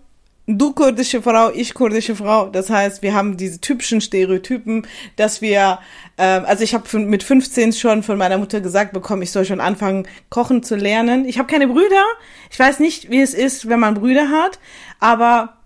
[0.58, 2.48] du kurdische Frau, ich kurdische Frau.
[2.48, 4.86] Das heißt, wir haben diese typischen Stereotypen,
[5.16, 5.78] dass wir,
[6.16, 9.60] äh, also ich habe mit 15 schon von meiner Mutter gesagt bekommen, ich soll schon
[9.60, 11.24] anfangen, kochen zu lernen.
[11.24, 12.04] Ich habe keine Brüder.
[12.50, 14.58] Ich weiß nicht, wie es ist, wenn man Brüder hat,
[14.98, 15.58] aber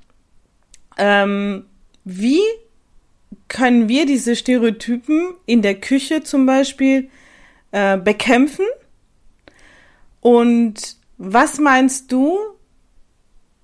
[0.96, 1.66] ähm,
[2.04, 2.40] wie
[3.48, 7.10] können wir diese Stereotypen in der Küche zum Beispiel
[7.72, 8.66] äh, bekämpfen?
[10.20, 12.38] Und was meinst du,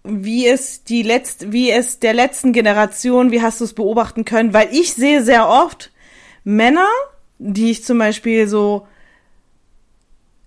[0.02, 4.54] wie es die letzte, wie es der letzten Generation, wie hast du es beobachten können?
[4.54, 5.92] Weil ich sehe sehr oft
[6.44, 6.88] Männer,
[7.38, 8.86] die ich zum Beispiel so,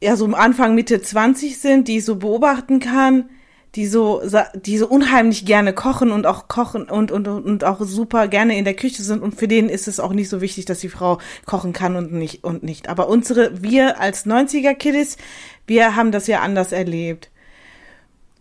[0.02, 3.30] ja, so am Anfang, Mitte 20 sind, die ich so beobachten kann,
[3.76, 4.22] die so,
[4.54, 8.66] die so unheimlich gerne kochen und auch kochen und, und, und auch super gerne in
[8.66, 11.20] der Küche sind und für denen ist es auch nicht so wichtig, dass die Frau
[11.46, 12.90] kochen kann und nicht, und nicht.
[12.90, 15.18] Aber unsere, wir als 90er Kiddies,
[15.66, 17.32] wir haben das ja anders erlebt.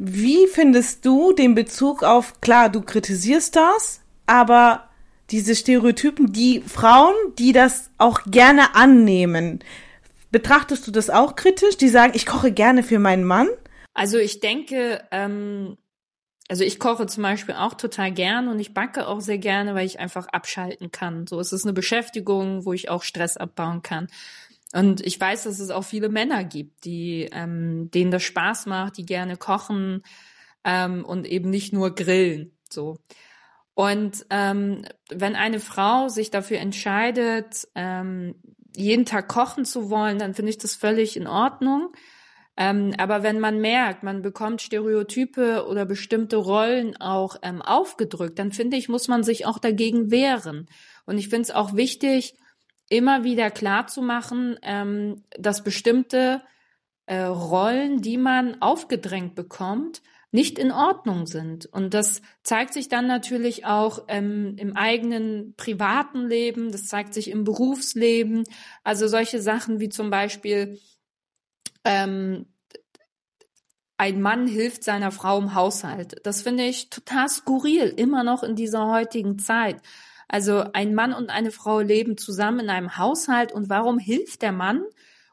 [0.05, 4.89] Wie findest du den Bezug auf, klar, du kritisierst das, aber
[5.31, 9.61] diese Stereotypen, die Frauen, die das auch gerne annehmen,
[10.33, 11.77] betrachtest du das auch kritisch?
[11.77, 13.47] Die sagen, ich koche gerne für meinen Mann?
[13.95, 15.79] Also ich denke, ähm,
[16.49, 19.87] also ich koche zum Beispiel auch total gern und ich backe auch sehr gerne, weil
[19.87, 21.29] ich einfach abschalten kann.
[21.29, 24.09] So es ist eine Beschäftigung, wo ich auch Stress abbauen kann.
[24.73, 28.97] Und ich weiß, dass es auch viele Männer gibt, die ähm, denen das Spaß macht,
[28.97, 30.03] die gerne kochen
[30.65, 32.57] ähm, und eben nicht nur grillen.
[32.71, 32.99] So.
[33.75, 38.35] Und ähm, wenn eine Frau sich dafür entscheidet, ähm,
[38.75, 41.93] jeden Tag kochen zu wollen, dann finde ich das völlig in Ordnung.
[42.57, 48.53] Ähm, aber wenn man merkt, man bekommt Stereotype oder bestimmte Rollen auch ähm, aufgedrückt, dann
[48.53, 50.69] finde ich, muss man sich auch dagegen wehren.
[51.07, 52.35] Und ich finde es auch wichtig,
[52.93, 56.43] immer wieder klar zu machen, ähm, dass bestimmte
[57.07, 61.67] äh, Rollen, die man aufgedrängt bekommt, nicht in Ordnung sind.
[61.67, 67.31] Und das zeigt sich dann natürlich auch ähm, im eigenen privaten Leben, das zeigt sich
[67.31, 68.45] im Berufsleben.
[68.85, 70.79] Also solche Sachen wie zum Beispiel,
[71.85, 72.47] ähm,
[73.99, 76.17] ein Mann hilft seiner Frau im Haushalt.
[76.25, 79.77] Das finde ich total skurril, immer noch in dieser heutigen Zeit.
[80.33, 84.53] Also ein Mann und eine Frau leben zusammen in einem Haushalt und warum hilft der
[84.53, 84.83] Mann?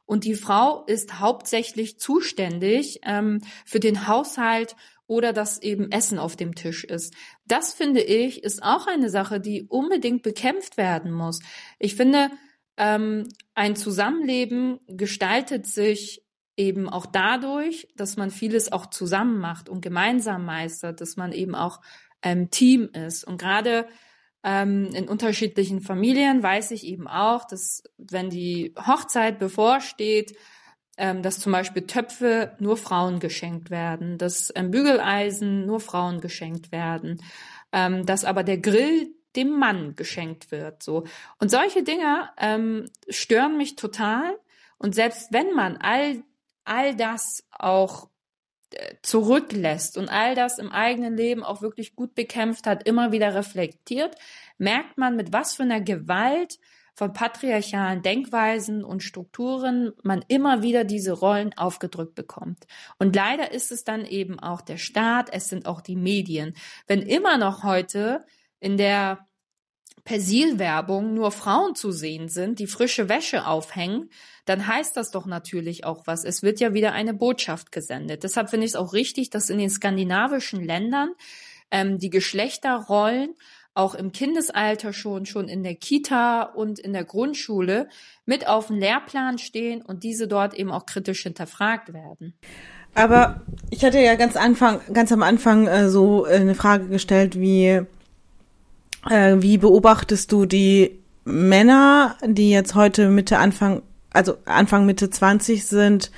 [0.05, 4.75] Und die Frau ist hauptsächlich zuständig ähm, für den Haushalt
[5.07, 7.13] oder dass eben Essen auf dem Tisch ist.
[7.47, 11.39] Das finde ich ist auch eine Sache, die unbedingt bekämpft werden muss.
[11.79, 12.29] Ich finde,
[12.75, 16.25] ähm, ein Zusammenleben gestaltet sich
[16.57, 21.55] eben auch dadurch, dass man vieles auch zusammen macht und gemeinsam meistert, dass man eben
[21.55, 21.79] auch
[22.21, 23.23] ähm, Team ist.
[23.23, 23.87] Und gerade
[24.43, 30.37] ähm, in unterschiedlichen Familien weiß ich eben auch, dass wenn die Hochzeit bevorsteht,
[30.97, 36.71] ähm, dass zum Beispiel Töpfe nur Frauen geschenkt werden, dass ähm, Bügeleisen nur Frauen geschenkt
[36.71, 37.21] werden,
[37.71, 40.83] ähm, dass aber der Grill dem Mann geschenkt wird.
[40.83, 41.05] So
[41.39, 44.37] und solche Dinge ähm, stören mich total.
[44.77, 46.23] Und selbst wenn man all
[46.65, 48.08] all das auch
[49.01, 54.15] zurücklässt und all das im eigenen Leben auch wirklich gut bekämpft hat, immer wieder reflektiert,
[54.57, 56.59] merkt man, mit was für einer Gewalt
[56.99, 62.67] von patriarchalen Denkweisen und Strukturen man immer wieder diese Rollen aufgedrückt bekommt.
[62.97, 66.55] Und leider ist es dann eben auch der Staat, es sind auch die Medien.
[66.87, 68.25] Wenn immer noch heute
[68.59, 69.28] in der
[70.09, 74.09] Persilwerbung nur Frauen zu sehen sind, die frische Wäsche aufhängen,
[74.45, 76.23] dann heißt das doch natürlich auch was.
[76.23, 78.23] Es wird ja wieder eine Botschaft gesendet.
[78.23, 81.11] Deshalb finde ich es auch richtig, dass in den skandinavischen Ländern
[81.69, 83.35] ähm, die Geschlechterrollen
[83.75, 87.87] auch im Kindesalter schon, schon in der Kita und in der Grundschule
[88.25, 92.33] mit auf dem Lehrplan stehen und diese dort eben auch kritisch hinterfragt werden.
[92.95, 97.39] Aber ich hatte ja ganz Anfang, ganz am Anfang äh, so äh, eine Frage gestellt,
[97.39, 97.85] wie,
[99.07, 103.81] äh, wie beobachtest du die Männer, die jetzt heute Mitte Anfang,
[104.11, 106.11] also Anfang Mitte 20 sind,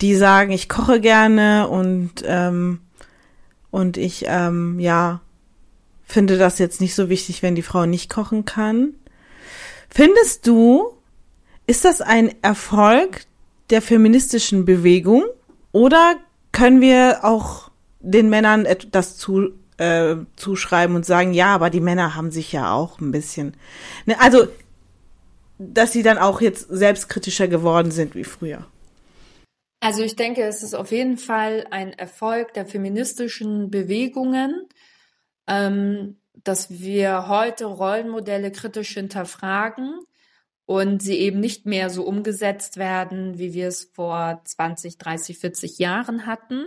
[0.00, 2.80] die sagen, ich koche gerne und ähm,
[3.70, 5.20] und ich ähm, ja
[6.04, 8.94] finde das jetzt nicht so wichtig, wenn die Frau nicht kochen kann.
[9.88, 10.92] Findest du,
[11.66, 13.26] ist das ein Erfolg
[13.70, 15.24] der feministischen Bewegung
[15.72, 16.16] oder
[16.52, 22.14] können wir auch den Männern das zu, äh, zuschreiben und sagen, ja, aber die Männer
[22.14, 23.54] haben sich ja auch ein bisschen,
[24.06, 24.46] ne, also,
[25.58, 28.66] dass sie dann auch jetzt selbstkritischer geworden sind wie früher.
[29.80, 34.66] Also ich denke, es ist auf jeden Fall ein Erfolg der feministischen Bewegungen,
[35.46, 40.00] ähm, dass wir heute Rollenmodelle kritisch hinterfragen
[40.66, 45.78] und sie eben nicht mehr so umgesetzt werden, wie wir es vor 20, 30, 40
[45.78, 46.64] Jahren hatten.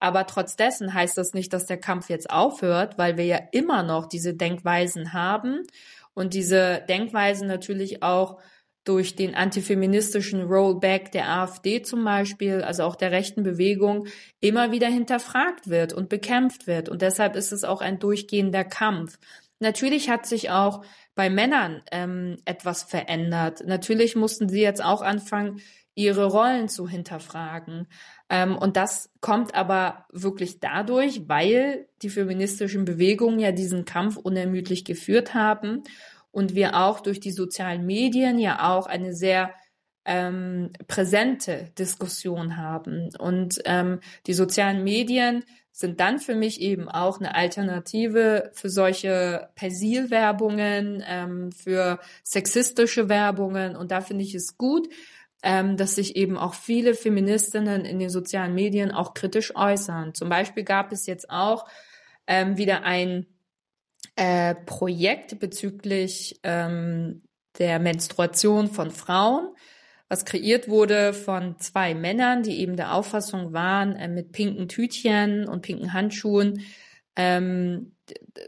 [0.00, 3.82] Aber trotz dessen heißt das nicht, dass der Kampf jetzt aufhört, weil wir ja immer
[3.82, 5.66] noch diese Denkweisen haben
[6.14, 8.40] und diese Denkweisen natürlich auch
[8.84, 14.06] durch den antifeministischen Rollback der AfD zum Beispiel, also auch der rechten Bewegung,
[14.40, 16.88] immer wieder hinterfragt wird und bekämpft wird.
[16.88, 19.18] Und deshalb ist es auch ein durchgehender Kampf.
[19.58, 20.82] Natürlich hat sich auch
[21.14, 23.62] bei Männern ähm, etwas verändert.
[23.66, 25.60] Natürlich mussten sie jetzt auch anfangen,
[25.94, 27.86] ihre Rollen zu hinterfragen.
[28.30, 34.84] Ähm, und das kommt aber wirklich dadurch, weil die feministischen Bewegungen ja diesen Kampf unermüdlich
[34.84, 35.82] geführt haben
[36.30, 39.52] und wir auch durch die sozialen Medien ja auch eine sehr
[40.04, 43.10] ähm, präsente Diskussion haben.
[43.18, 49.48] Und ähm, die sozialen Medien sind dann für mich eben auch eine Alternative für solche
[49.56, 53.76] Persilwerbungen, ähm, für sexistische Werbungen.
[53.76, 54.88] Und da finde ich es gut,
[55.42, 60.14] ähm, dass sich eben auch viele Feministinnen in den sozialen Medien auch kritisch äußern.
[60.14, 61.66] Zum Beispiel gab es jetzt auch
[62.26, 63.26] ähm, wieder ein
[64.16, 67.22] äh, Projekt bezüglich ähm,
[67.58, 69.48] der Menstruation von Frauen,
[70.08, 75.48] was kreiert wurde von zwei Männern, die eben der Auffassung waren, äh, mit pinken Tütchen
[75.48, 76.62] und pinken Handschuhen
[77.16, 77.92] ähm,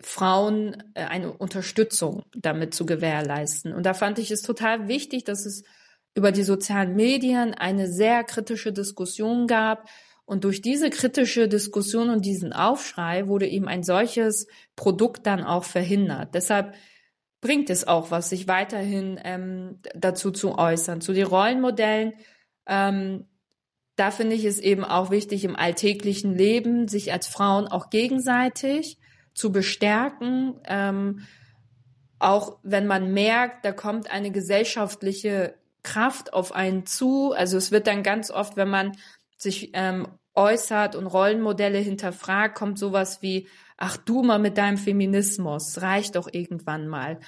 [0.03, 3.73] Frauen äh, eine Unterstützung damit zu gewährleisten.
[3.73, 5.65] Und da fand ich es total wichtig, dass es
[6.15, 9.89] über die sozialen Medien eine sehr kritische Diskussion gab
[10.25, 14.47] und durch diese kritische Diskussion und diesen Aufschrei wurde eben ein solches
[14.77, 16.35] Produkt dann auch verhindert.
[16.35, 16.75] Deshalb
[17.41, 21.01] bringt es auch was, sich weiterhin ähm, dazu zu äußern.
[21.01, 22.15] Zu den Rollenmodellen,
[22.67, 23.27] ähm,
[23.97, 28.99] da finde ich es eben auch wichtig, im alltäglichen Leben sich als Frauen auch gegenseitig
[29.35, 31.27] zu bestärken, ähm,
[32.19, 37.33] auch wenn man merkt, da kommt eine gesellschaftliche Kraft auf einen zu.
[37.33, 38.93] Also es wird dann ganz oft, wenn man
[39.37, 45.83] sich ähm, äußert und Rollenmodelle hinterfragt, kommt sowas wie, ach du mal mit deinem Feminismus,
[45.83, 47.19] reicht doch irgendwann mal.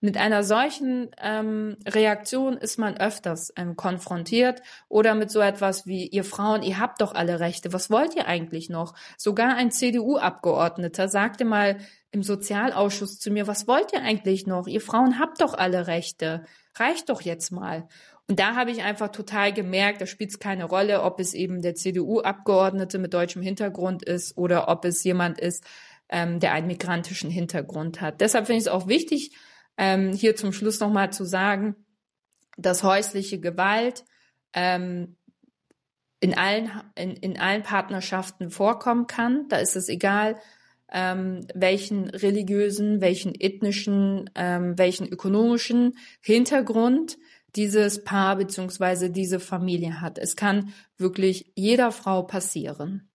[0.00, 6.06] Mit einer solchen ähm, Reaktion ist man öfters ähm, konfrontiert oder mit so etwas wie,
[6.06, 8.94] ihr Frauen, ihr habt doch alle Rechte, was wollt ihr eigentlich noch?
[9.18, 11.78] Sogar ein CDU-Abgeordneter sagte mal
[12.12, 14.68] im Sozialausschuss zu mir, was wollt ihr eigentlich noch?
[14.68, 16.44] Ihr Frauen habt doch alle Rechte,
[16.76, 17.88] reicht doch jetzt mal.
[18.26, 21.60] Und da habe ich einfach total gemerkt, da spielt es keine Rolle, ob es eben
[21.60, 25.64] der CDU-Abgeordnete mit deutschem Hintergrund ist oder ob es jemand ist,
[26.08, 28.20] ähm, der einen migrantischen Hintergrund hat.
[28.20, 29.36] Deshalb finde ich es auch wichtig,
[29.76, 31.76] ähm, hier zum Schluss nochmal zu sagen,
[32.56, 34.04] dass häusliche Gewalt
[34.52, 35.16] ähm,
[36.20, 39.48] in allen, in, in allen Partnerschaften vorkommen kann.
[39.48, 40.40] Da ist es egal,
[40.94, 47.18] ähm, welchen religiösen, welchen ethnischen, ähm, welchen ökonomischen Hintergrund
[47.56, 50.18] dieses Paar beziehungsweise diese Familie hat.
[50.18, 53.08] Es kann wirklich jeder Frau passieren.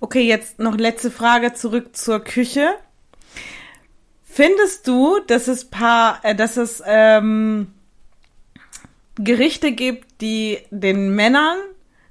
[0.00, 2.70] Okay, jetzt noch letzte Frage zurück zur Küche.
[4.22, 7.74] Findest du, dass es paar, äh, dass es ähm,
[9.16, 11.58] Gerichte gibt, die den Männern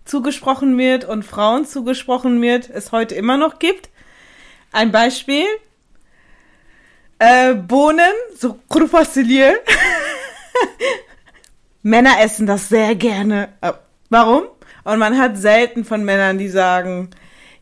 [0.03, 3.89] zugesprochen wird und Frauen zugesprochen wird, es heute immer noch gibt?
[4.77, 5.47] Ein Beispiel.
[7.17, 9.55] Äh, Bohnen, so Krufassilier.
[11.81, 13.49] Männer essen das sehr gerne.
[13.61, 13.73] Äh,
[14.11, 14.43] warum?
[14.83, 17.09] Und man hat selten von Männern, die sagen,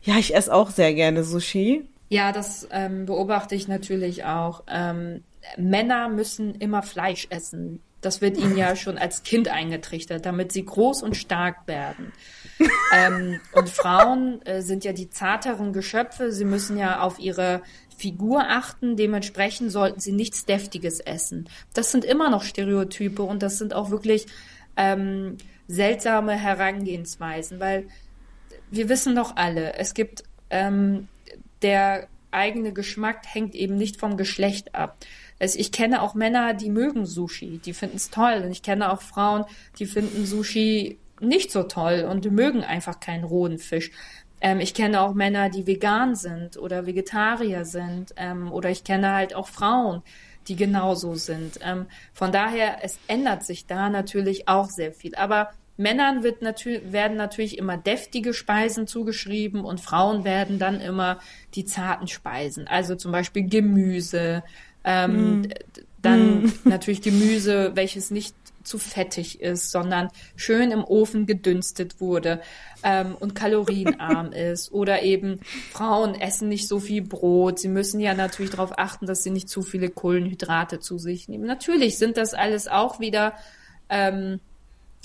[0.02, 1.88] ja, ich esse auch sehr gerne Sushi.
[2.10, 4.64] Ja, das ähm, beobachte ich natürlich auch.
[4.68, 5.24] Ähm,
[5.56, 7.80] Männer müssen immer Fleisch essen.
[8.06, 12.12] Das wird ihnen ja schon als Kind eingetrichtert, damit sie groß und stark werden.
[12.94, 16.30] ähm, und Frauen äh, sind ja die zarteren Geschöpfe.
[16.30, 17.62] Sie müssen ja auf ihre
[17.96, 18.96] Figur achten.
[18.96, 21.48] Dementsprechend sollten sie nichts Deftiges essen.
[21.74, 24.26] Das sind immer noch Stereotype und das sind auch wirklich
[24.76, 25.36] ähm,
[25.66, 27.88] seltsame Herangehensweisen, weil
[28.70, 31.08] wir wissen doch alle, es gibt ähm,
[31.60, 34.96] der eigene Geschmack hängt eben nicht vom Geschlecht ab.
[35.38, 38.42] Also ich kenne auch Männer, die mögen Sushi, die finden es toll.
[38.44, 39.44] Und ich kenne auch Frauen,
[39.78, 43.90] die finden Sushi nicht so toll und mögen einfach keinen rohen Fisch.
[44.40, 48.14] Ähm, ich kenne auch Männer, die vegan sind oder Vegetarier sind.
[48.16, 50.02] Ähm, oder ich kenne halt auch Frauen,
[50.48, 51.58] die genauso sind.
[51.62, 55.14] Ähm, von daher, es ändert sich da natürlich auch sehr viel.
[55.14, 61.18] Aber Männern wird natür werden natürlich immer deftige Speisen zugeschrieben und Frauen werden dann immer
[61.54, 62.66] die zarten Speisen.
[62.66, 64.42] Also zum Beispiel Gemüse,
[64.86, 65.48] ähm, mm.
[66.00, 66.52] dann mm.
[66.64, 68.34] natürlich Gemüse, welches nicht
[68.66, 72.40] zu fettig ist, sondern schön im Ofen gedünstet wurde
[72.82, 74.72] ähm, und kalorienarm ist.
[74.72, 75.40] Oder eben
[75.72, 77.58] Frauen essen nicht so viel Brot.
[77.58, 81.46] Sie müssen ja natürlich darauf achten, dass sie nicht zu viele Kohlenhydrate zu sich nehmen.
[81.46, 83.34] Natürlich sind das alles auch wieder
[83.88, 84.40] ähm,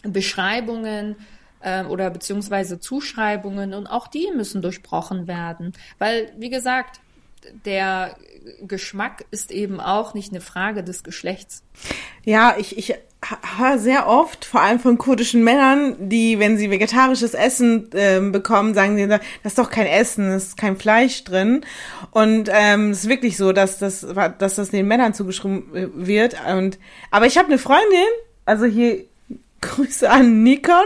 [0.04, 1.16] Beschreibungen
[1.62, 5.74] äh, oder beziehungsweise Zuschreibungen und auch die müssen durchbrochen werden.
[6.00, 7.00] Weil, wie gesagt,
[7.66, 8.16] der
[8.62, 11.64] Geschmack ist eben auch nicht eine Frage des Geschlechts.
[12.24, 12.96] Ja, ich, ich
[13.58, 18.74] höre sehr oft, vor allem von kurdischen Männern, die, wenn sie vegetarisches Essen äh, bekommen,
[18.74, 21.62] sagen sie, das ist doch kein Essen, es ist kein Fleisch drin.
[22.12, 24.06] Und ähm, es ist wirklich so, dass das,
[24.40, 26.36] dass das den Männern zugeschrieben äh, wird.
[26.52, 26.80] Und
[27.12, 28.08] aber ich habe eine Freundin,
[28.46, 29.06] also hier
[29.62, 30.86] Grüße an Nikon,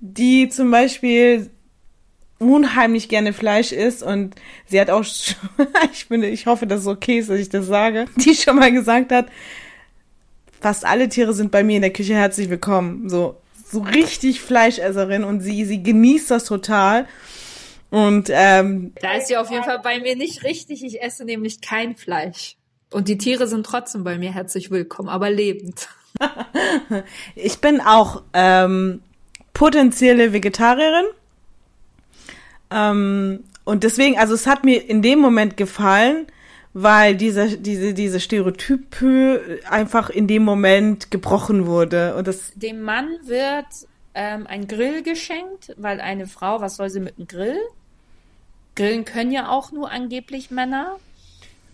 [0.00, 1.50] die zum Beispiel
[2.38, 4.34] unheimlich gerne Fleisch isst und
[4.66, 5.04] sie hat auch,
[5.92, 8.72] ich finde, ich hoffe, dass es okay ist, dass ich das sage, die schon mal
[8.72, 9.26] gesagt hat,
[10.60, 13.08] fast alle Tiere sind bei mir in der Küche herzlich willkommen.
[13.08, 17.06] So, so richtig Fleischesserin und sie, sie genießt das total.
[17.90, 20.84] Und ähm, da ist sie auf jeden Fall bei mir nicht richtig.
[20.84, 22.56] Ich esse nämlich kein Fleisch.
[22.90, 25.88] Und die Tiere sind trotzdem bei mir herzlich willkommen, aber lebend.
[27.34, 29.02] ich bin auch ähm,
[29.52, 31.06] potenzielle Vegetarierin.
[32.70, 36.26] Ähm, und deswegen, also es hat mir in dem Moment gefallen,
[36.72, 42.14] weil diese, diese, diese Stereotype einfach in dem Moment gebrochen wurde.
[42.16, 43.66] Und das dem Mann wird
[44.14, 47.58] ähm, ein Grill geschenkt, weil eine Frau, was soll sie mit einem Grill?
[48.74, 50.96] Grillen können ja auch nur angeblich Männer.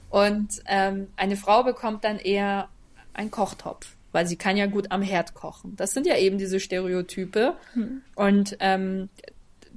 [0.09, 2.68] Und ähm, eine Frau bekommt dann eher
[3.12, 5.74] einen Kochtopf, weil sie kann ja gut am Herd kochen.
[5.76, 7.55] Das sind ja eben diese Stereotype.
[7.74, 8.03] Hm.
[8.14, 9.09] Und ähm,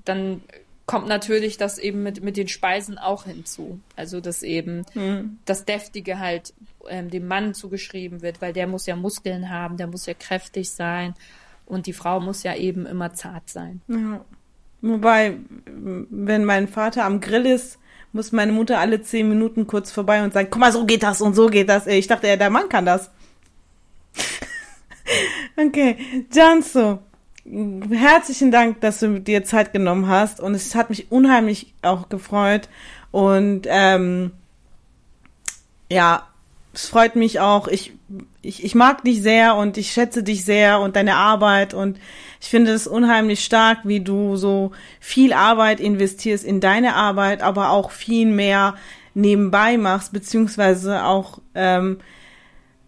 [0.04, 0.42] dann
[0.86, 3.80] kommt natürlich das eben mit, mit den Speisen auch hinzu.
[3.96, 5.40] Also, dass eben mhm.
[5.46, 6.54] das Deftige halt
[6.88, 10.70] ähm, dem Mann zugeschrieben wird, weil der muss ja Muskeln haben, der muss ja kräftig
[10.72, 11.16] sein
[11.66, 13.82] und die Frau muss ja eben immer zart sein.
[13.88, 14.24] Ja.
[14.82, 17.80] Wobei, wenn mein Vater am Grill ist,
[18.12, 21.22] muss meine Mutter alle zehn Minuten kurz vorbei und sagen, guck mal, so geht das
[21.22, 21.88] und so geht das.
[21.88, 23.10] Ich dachte, ja, der Mann kann das.
[25.58, 25.98] okay,
[26.32, 27.00] Janso,
[27.46, 30.40] herzlichen Dank, dass du dir Zeit genommen hast.
[30.40, 32.70] Und es hat mich unheimlich auch gefreut.
[33.12, 34.32] Und ähm,
[35.90, 36.28] ja,
[36.74, 37.68] es freut mich auch.
[37.68, 37.94] Ich,
[38.42, 41.74] ich, ich mag dich sehr und ich schätze dich sehr und deine Arbeit.
[41.74, 42.00] Und
[42.42, 47.70] ich finde es unheimlich stark, wie du so viel Arbeit investierst in deine Arbeit, aber
[47.70, 48.76] auch viel mehr
[49.14, 52.00] nebenbei machst, beziehungsweise auch ähm,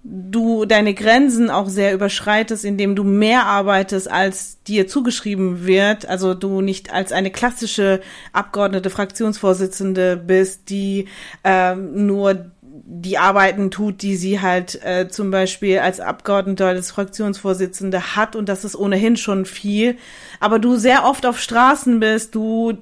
[0.10, 6.08] du deine Grenzen auch sehr überschreitest, indem du mehr arbeitest, als dir zugeschrieben wird.
[6.08, 8.02] Also du nicht als eine klassische
[8.32, 11.08] Abgeordnete, Fraktionsvorsitzende bist, die
[11.44, 12.52] ähm, nur
[12.90, 18.48] die Arbeiten tut, die sie halt äh, zum Beispiel als Abgeordnete als Fraktionsvorsitzende hat und
[18.48, 19.98] das ist ohnehin schon viel.
[20.40, 22.78] Aber du sehr oft auf Straßen bist, du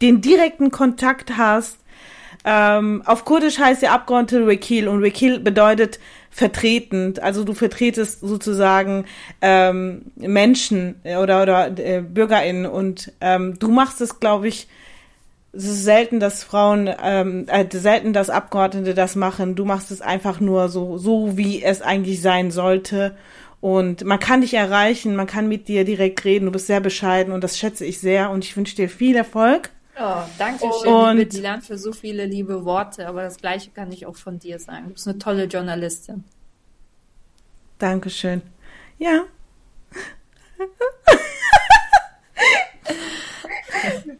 [0.00, 1.78] den direkten Kontakt hast.
[2.46, 5.98] Ähm, auf Kurdisch heißt der Abgeordnete Wekil und Wekil bedeutet
[6.34, 7.22] vertretend.
[7.22, 9.04] Also du vertretest sozusagen
[9.40, 14.66] ähm, Menschen oder oder äh, BürgerInnen und ähm, du machst es, glaube ich,
[15.52, 19.54] es ist selten, dass Frauen, ähm, äh, selten, dass Abgeordnete das machen.
[19.54, 23.16] Du machst es einfach nur so, so wie es eigentlich sein sollte.
[23.60, 26.46] Und man kann dich erreichen, man kann mit dir direkt reden.
[26.46, 28.30] Du bist sehr bescheiden und das schätze ich sehr.
[28.30, 29.70] Und ich wünsche dir viel Erfolg.
[29.98, 33.06] Oh, danke schön, und, liebe Dilan, für so viele liebe Worte.
[33.06, 34.88] Aber das Gleiche kann ich auch von dir sagen.
[34.88, 36.24] Du bist eine tolle Journalistin.
[37.78, 38.42] Dankeschön.
[38.98, 39.24] Ja.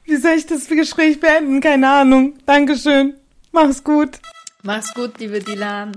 [0.04, 1.60] Wie soll ich das Gespräch beenden?
[1.60, 2.34] Keine Ahnung.
[2.46, 3.14] Dankeschön.
[3.50, 4.20] Mach's gut.
[4.62, 5.92] Mach's gut, liebe Dilan.